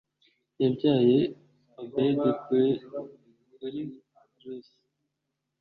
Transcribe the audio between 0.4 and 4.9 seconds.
yabyaye obedi kuri rusi